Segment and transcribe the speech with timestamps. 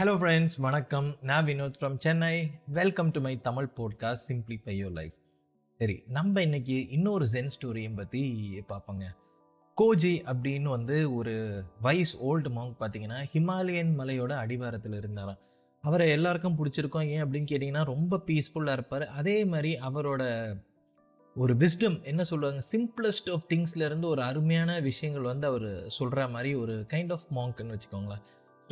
[0.00, 1.16] Hello friends வணக்கம்.
[1.22, 5.12] நான் Vinod from Chennai welcome to my Tamil podcast simplify your life
[5.78, 8.22] சரி நம்ம இன்னைக்கு இன்னொரு ஜென் ஸ்டோரியை பற்றி
[8.68, 9.04] பார்ப்போங்க.
[9.76, 15.38] கோஜி அப்படின்னு வந்து ஒரு வைஸ் ஓல்டு மாங்க் பார்த்தீங்கன்னா ஹிமாலயன் மலையோட அடிவாரத்தில் இருந்தாராம்.
[15.80, 17.06] அவரை எல்லாருக்கும் பிடிச்சிருக்கோம்.
[17.06, 19.08] ஏன் அப்படின்னு கேட்டிங்கன்னா ரொம்ப பீஸ்ஃபுல்லாக இருப்பார்.
[19.08, 20.54] அதே மாதிரி அவரோட
[21.36, 26.86] ஒரு விஸ்டம் என்ன சொல்லுவாங்க சிம்பிளஸ்ட் ஆஃப் திங்ஸ்லேருந்து ஒரு அருமையான விஷயங்கள் வந்து அவர் சொல்கிற மாதிரி ஒரு
[26.88, 28.22] கைண்ட் ஆஃப் மாங்க்னு வச்சுக்கோங்களேன்.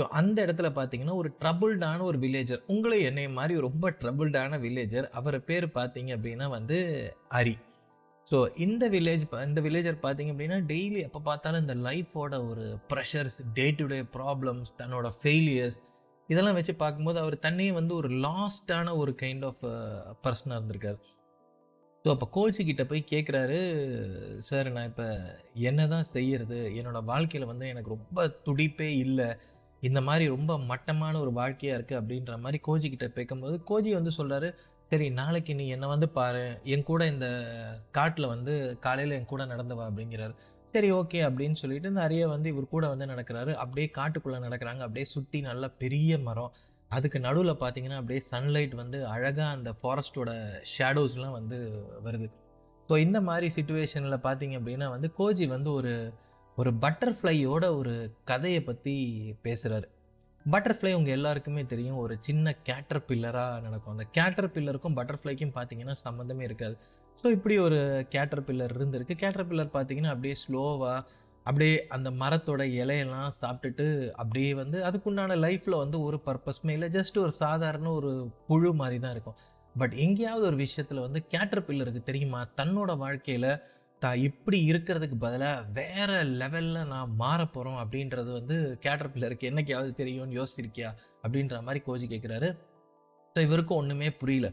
[0.01, 5.37] ஸோ அந்த இடத்துல பார்த்தீங்கன்னா ஒரு ட்ரபுள்டான ஒரு வில்லேஜர் உங்களை என்னை மாதிரி ரொம்ப ட்ரபுள்டான வில்லேஜர் அவர்
[5.45, 6.79] பேர் பார்த்தீங்க அப்படின்னா வந்து
[7.29, 7.55] அரி
[8.31, 13.71] ஸோ இந்த வில்லேஜ் இந்த வில்லேஜர் பார்த்தீங்க அப்படின்னா டெய்லி எப்போ பார்த்தாலும் இந்த லைஃபோட ஒரு pressures day
[13.71, 15.79] to day problems தன்னோட ஃபெயிலியர்ஸ்
[16.29, 19.63] இதெல்லாம் வச்சு பார்க்கும்போது அவர் தன்னையே வந்து ஒரு லாஸ்டான ஒரு கைண்ட் ஆஃப்
[20.25, 20.99] பர்சனாக இருந்திருக்கார்.
[22.05, 23.59] ஸோ அப்போ கோச்சு கிட்ட போய் கேட்குறாரு
[24.39, 25.09] சார் நான் இப்போ
[25.53, 26.61] என்ன தான் செய்யறது?
[26.79, 29.29] என்னோட வாழ்க்கையில் வந்து எனக்கு ரொம்ப துடிப்பே இல்லை.
[29.83, 34.49] இந்த மாதிரி ரொம்ப மட்டமான ஒரு வாழ்க்கையாக இருக்குது அப்படின்ற மாதிரி கோஜி கிட்ட பேக்கும்போது கோஜி வந்து சொல்கிறாரு
[34.91, 37.27] சரி நாளைக்கு நீ என்னை வந்து பாரு என் கூட இந்த
[37.91, 38.55] காட்டில் வந்து
[38.87, 40.35] காலையில் என் கூட நடந்தவா அப்படிங்கிறாரு.
[40.75, 43.53] சரி ஓகே அப்படின்னு சொல்லிட்டு நிறைய வந்து இவர் கூட வந்து நடக்கிறாரு.
[43.55, 44.83] அப்படியே காட்டுக்குள்ளே நடக்கிறாங்க.
[44.87, 46.53] அப்படியே சுற்றி நல்ல பெரிய மரம்.
[46.91, 50.31] அதுக்கு நடுவில் பார்த்தீங்கன்னா அப்படியே சன்லைட் வந்து அழகாக அந்த ஃபாரஸ்ட்டோட
[50.75, 51.59] ஷேடோஸ்லாம் வந்து
[52.07, 52.29] வருது.
[52.89, 55.93] ஸோ இந்த மாதிரி சுச்சுவேஷனில் பார்த்தீங்க அப்படின்னா வந்து கோஜி வந்து ஒரு
[56.57, 58.95] ஒரு பட்டர்ஃப்ளையோட ஒரு கதையை பற்றி
[59.45, 59.89] பேசுகிறாரு
[60.47, 63.93] பட்டர்ஃப்ளை உங்கள் எல்லாருக்குமே தெரியும் ஒரு சின்ன கேட்டர் பில்லராக நடக்கும்.
[63.93, 66.77] அந்த கேட்டர் பில்லருக்கும் பட்டர்ஃப்ளைக்கும் பார்த்தீங்கன்னா சம்மந்தமே இருக்காது.
[67.23, 69.15] ஸோ இப்படி ஒரு கேட்டர் பில்லர் இருந்திருக்கு.
[69.15, 71.01] கேட்டர் பில்லர் பார்த்தீங்கன்னா அப்படியே ஸ்லோவாக
[71.47, 76.89] அப்படியே அந்த மரத்தோட இலையெல்லாம் சாப்பிட்டுட்டு அப்படியே வந்து அதுக்குண்டான லைஃப்பில் வந்து ஒரு பர்பஸ்மே இல்லை.
[76.89, 78.13] ஜஸ்ட் ஒரு சாதாரண ஒரு
[78.47, 79.39] புழு மாதிரி தான் இருக்கும்.
[79.75, 82.41] பட் எங்கேயாவது ஒரு விஷயத்தில் வந்து கேட்டர் பில்லருக்கு தெரியுமா?
[82.57, 83.51] தன்னோட வாழ்க்கையில்
[84.03, 90.39] தான் இப்படி இருக்கிறதுக்கு பதிலாக வேறு லெவலில் நான் மாற போகிறோம் அப்படின்றது வந்து கேட்டர் பில்லருக்கு என்னைக்காவது தெரியும்னு
[90.39, 90.91] யோசிச்சிருக்கியா?
[91.25, 92.49] அப்படின்ற மாதிரி கோஜி கேட்குறாரு
[93.37, 94.49] ஸோ இவருக்கும் ஒன்றுமே புரியல.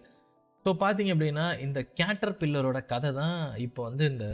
[0.65, 4.25] ஸோ பார்த்தீங்க அப்படின்னா இந்த கேட்டர் பில்லரோட கதை தான் இப்போ வந்து இந்த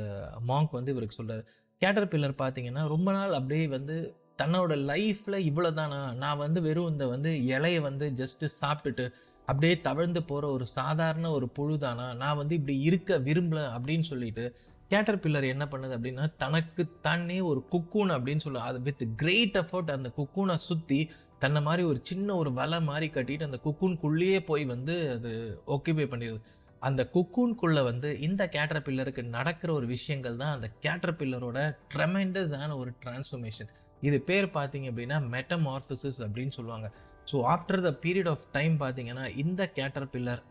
[0.47, 1.43] மாங்க் வந்து இவருக்கு சொல்கிறாரு
[1.81, 3.95] கேட்டர் பில்லர் பார்த்தீங்கன்னா ரொம்ப நாள் அப்படியே வந்து
[4.41, 9.05] தன்னோட லைஃப்பில் இவ்வளோ தானா நான் வந்து வெறும் இந்த வந்து இலையை வந்து ஜஸ்ட்டு சாப்பிட்டுட்டு
[9.47, 12.05] அப்படியே தவழ்ந்து போகிற ஒரு சாதாரண ஒரு புழுதானா?
[12.15, 14.45] நான் வந்து இப்படி இருக்க விரும்பல அப்படின்னு சொல்லிட்டு
[14.93, 19.95] கேட்டர் பில்லர் என்ன பண்ணுது அப்படின்னா தனக்கு தானே ஒரு குக்கூன் அப்படின்னு சொல்ல அது வித் கிரேட் எஃபர்ட்
[19.97, 20.99] அந்த குக்கூனை சுற்றி
[21.43, 25.31] தன்னை மாதிரி ஒரு சின்ன ஒரு வலை மாதிரி கட்டிட்டு அந்த குக்கூன்குள்ளேயே போய் வந்து அது
[25.75, 26.39] ஓக்கிபை பண்ணிடுது.
[26.81, 31.59] அந்த குக்கூன்குள்ளே வந்து இந்த கேட்டர் பில்லருக்கு நடக்கிற ஒரு விஷயங்கள் தான் அந்த கேட்டர் பில்லரோட
[31.93, 33.69] ட்ரெமெண்டஸான ஒரு டிரான்ஸ்ஃபர்மேஷன்
[34.07, 36.87] இது பேர் பார்த்தீங்க அப்படின்னா மெட்டமார்பிசிஸ் அப்படின்னு சொல்லுவாங்க.
[37.31, 40.43] So after the period of time பார்த்தீங்கன்னா இந்த கேட்டர் பில்லர்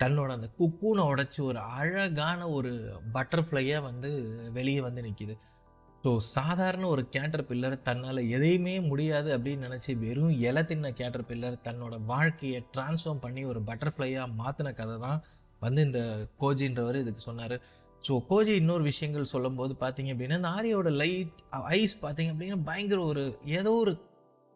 [0.00, 4.10] தன்னோட அந்த குக்கூனை உடச்சி ஒரு அழகான ஒரு பட்டர்ஃப்ளையாக வந்து
[4.52, 5.36] வெளியே வந்து நிற்கிது
[6.04, 11.56] ஸோ சாதாரண ஒரு கேட்டர் பில்லர் தன்னால் எதையுமே முடியாது அப்படின்னு நினச்சி வெறும் இலை தின்ன கேட்டர் பில்லர்
[11.64, 15.24] தன்னோட வாழ்க்கையை டிரான்ஸ்ஃபார்ம் பண்ணி ஒரு பட்டர்ஃப்ளையாக மாற்றின கதை தான்
[15.60, 17.56] வந்து இந்த கோஜின்றவர் இதுக்கு சொன்னார்.
[18.04, 23.38] ஸோ கோஜி இன்னொரு விஷயங்கள் சொல்லும்போது பார்த்தீங்க அப்படின்னா இந்த ஆரியோட லைட் ஐஸ் பார்த்தீங்க அப்படின்னா பயங்கர ஒரு
[23.44, 23.94] ஏதோ ஒரு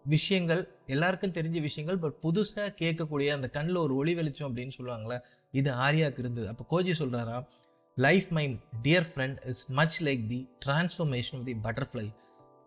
[0.04, 5.18] விஷயங்கள் எல்லாருக்கும் தெரிஞ்ச விஷயங்கள் பட் புதுசாக கேட்கக்கூடிய அந்த கண்ணில் ஒரு ஒளி வெளிச்சம் அப்படின்னு சொல்லுவாங்களே
[5.50, 6.48] இது ஆரியாவுக்கு இருந்தது.
[6.48, 7.46] அப்போ கோஜி சொல்கிறாரா
[7.94, 12.06] life my dear friend is much like the transformation of the butterfly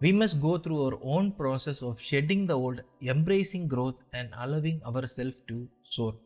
[0.01, 4.79] we must go through our own process of shedding the old embracing growth and allowing
[4.81, 6.23] our self to soar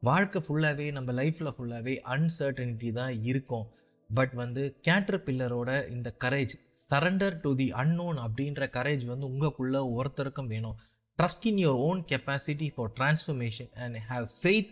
[0.00, 3.66] வாழ்க்கை ஃபுல்லாகவே நம்ம லைஃப்பில் ஃபுல்லாகவே uncertainty தான் இருக்கும்.
[4.14, 6.54] But வந்து கேட்டர் பில்லரோட இந்த courage
[6.90, 10.76] surrender to the unknown அப்படின்ற கரேஜ் வந்து உங்களுக்குள்ள ஒருத்தருக்கும் வேணும்.
[11.18, 14.70] Trust in your own capacity for transformation and have faith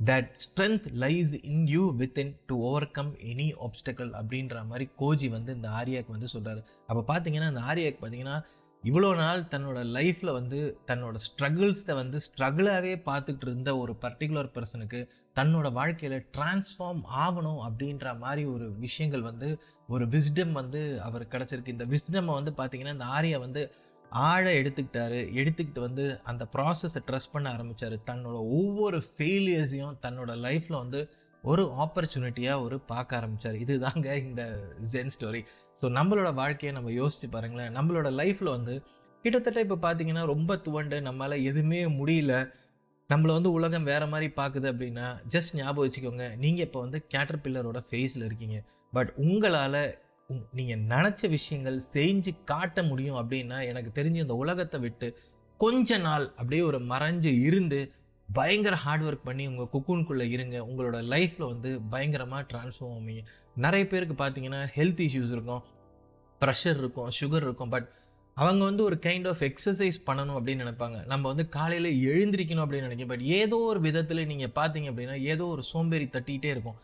[0.00, 2.56] that strength lies in you within to
[2.90, 8.00] overcome any obstacle அப்படின்ற மாதிரி கோஜி வந்து இந்த ஆரியாக்கு வந்து சொல்கிறாரு அப்போ பார்த்தீங்கன்னா இந்த ஆரியாக்கு
[8.00, 8.36] பார்த்தீங்கன்னா
[8.84, 15.00] இவ்வளோ நாள் தன்னோட லைஃப்பில் வந்து தன்னோட ஸ்ட்ரகிள்ஸை வந்து ஸ்ட்ரகிளாகவே பார்த்துக்கிட்டு இருந்த ஒரு பர்டிகுலர் பர்சனுக்கு
[15.36, 19.48] தன்னோட வாழ்க்கையில் டிரான்ஸ்ஃபார்ம் ஆகணும் அப்படின்ற மாதிரி ஒரு விஷயங்கள் வந்து
[19.88, 21.74] ஒரு விஸ்டம் வந்து அவர் கிடச்சிருக்கு.
[21.76, 23.62] இந்த விஸ்டமை வந்து பார்த்திங்கன்னா இந்த ஆரியா வந்து
[24.12, 25.20] ஆழ எடுத்துக்கிட்டாரு.
[25.40, 31.00] எடுத்துக்கிட்டு வந்து அந்த ப்ராசஸை ட்ரஸ்ட் பண்ண ஆரம்பித்தார் தன்னோட ஒவ்வொரு ஃபெயிலியர்ஸையும் தன்னோட லைஃப்பில் வந்து
[31.44, 34.42] ஒரு ஆப்பர்ச்சுனிட்டியாக ஒரு பார்க்க ஆரம்பித்தார் இதுதாங்க இந்த
[34.92, 35.42] ஜென் ஸ்டோரி
[35.82, 37.72] ஸோ நம்மளோட வாழ்க்கையை நம்ம யோசித்து பாருங்களேன்.
[37.76, 38.74] நம்மளோட லைஃப்பில் வந்து
[39.24, 42.34] கிட்டத்தட்ட இப்போ பார்த்தீங்கன்னா ரொம்ப துவண்டு நம்மளால் எதுவுமே முடியல.
[43.10, 46.24] நம்மளை வந்து உலகம் வேறு மாதிரி பார்க்குது அப்படின்னா ஜஸ்ட் ஞாபகம் வச்சுக்கோங்க.
[46.36, 48.58] நீங்கள் இப்போ வந்து கேட்டர் பில்லரோட ஃபேஸில் இருக்கீங்க.
[48.92, 49.80] பட் உங்களால்
[50.58, 55.08] நீங்கள் நினச்ச விஷயங்கள் செஞ்சு காட்ட முடியும் அப்படின்னா எனக்கு தெரிஞ்சு இந்த உலகத்தை விட்டு
[55.60, 57.80] கொஞ்ச நாள் அப்படியே ஒரு மறைஞ்சு இருந்து
[58.32, 60.58] பயங்கர ஹார்ட் ஒர்க் பண்ணி உங்கள் குக்கூனுக்குள்ளே இருங்க.
[60.58, 63.24] உங்களோட லைஃப்பில் வந்து பயங்கரமாக ட்ரான்ஸ்ஃபார்ம் ஆவீங்க.
[63.56, 65.62] நிறைய பேருக்கு பார்த்தீங்கன்னா ஹெல்த் இஷ்யூஸ் இருக்கும்.
[66.40, 67.68] ப்ரெஷர் இருக்கும் சுகர் இருக்கும்.
[67.68, 67.88] பட்
[68.34, 71.06] அவங்க வந்து ஒரு கைண்ட் ஆஃப் எக்ஸசைஸ் பண்ணணும் அப்படின்னு நினைப்பாங்க.
[71.06, 75.62] நம்ம வந்து காலையில் எழுந்திரிக்கணும் அப்படின்னு நினைக்கிறேன் பட் ஏதோ ஒரு விதத்தில் நீங்கள் பார்த்தீங்க அப்படின்னா ஏதோ ஒரு
[75.62, 76.74] சோம்பேறி தட்டிகிட்டே இருக்கும்.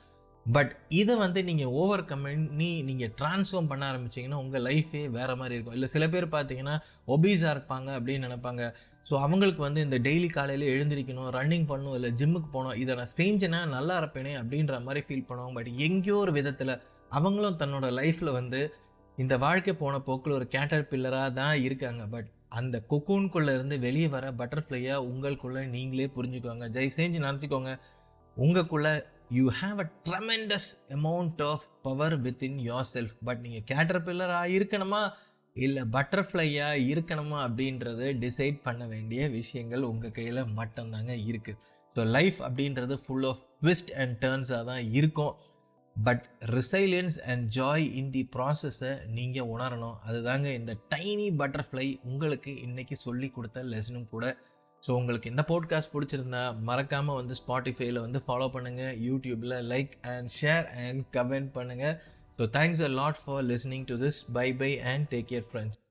[0.46, 5.54] பட் இதை வந்து நீங்கள் ஓவர் கம் பண்ணி நீங்கள் ட்ரான்ஸ்ஃபார்ம் பண்ண ஆரம்பிச்சிங்கன்னா உங்கள் லைஃபே வேறு மாதிரி
[5.56, 5.76] இருக்கும்.
[5.78, 6.74] இல்லை சில பேர் பார்த்தீங்கன்னா
[7.14, 8.64] ஒபீஸாக இருப்பாங்க அப்படின்னு நினைப்பாங்க.
[9.08, 13.60] ஸோ அவங்களுக்கு வந்து இந்த டெய்லி காலையில் எழுந்திரிக்கணும் ரன்னிங் பண்ணணும் இல்லை ஜிம்முக்கு போகணும் இதை நான் செஞ்சேன்னா
[13.76, 15.56] நல்லா இருப்பேனே அப்படின்ற மாதிரி ஃபீல் பண்ணுவாங்க.
[15.58, 16.74] பட் எங்கேயோ ஒரு விதத்தில்
[17.18, 18.60] அவங்களும் தன்னோட லைஃப்பில் வந்து
[19.18, 22.04] இந்த வாழ்க்கை போன போக்கில் ஒரு கேட்டர் பில்லராக தான் இருக்காங்க.
[22.14, 22.30] பட்
[22.60, 27.72] அந்த கொக்கூன்குள்ளே இருந்து வெளியே வர பட்டர்ஃப்ளையாக உங்களுக்குள்ளே நீங்களே புரிஞ்சுக்கோங்க தயவு செஞ்சு நினச்சிக்கோங்க.
[28.36, 28.92] உங்களுக்குள்ளே
[29.30, 35.02] you have a tremendous amount of power within your self but நீங்கள் கேட்டர் பில்லராக இருக்கணுமா?
[35.56, 41.58] இல்லை பட்டர்ஃப்ளையாக இருக்கணுமா அப்படின்றது டிசைட் பண்ண வேண்டிய விஷயங்கள் உங்கள் கையில் மட்டும்தாங்க இருக்குது
[41.96, 45.34] ஸோ லைஃப் அப்படின்றது ஃபுல் ஆஃப் ட்விஸ்ட் அண்ட் டேர்ன்ஸாக தான் இருக்கும்.
[45.96, 46.24] But
[46.56, 49.96] resilience and joy in the ப்ராசஸை நீங்கள் உணரணும்.
[50.08, 54.24] அதுதாங்க இந்த டைனி பட்டர்ஃப்ளை உங்களுக்கு இன்றைக்கி சொல்லி கொடுத்த லெசனும் கூட
[54.84, 60.66] ஸோ உங்களுக்கு இந்த பாட்காஸ்ட் பிடிச்சிருந்தா மறக்காமல் வந்து ஸ்பாட்டிஃபைல வந்து ஃபாலோ பண்ணுங்கள் யூடியூப்பில் like and share
[60.78, 61.96] and comment பண்ணுங்கள்
[62.38, 65.83] so thanks a lot for listening to this bye bye and take care friends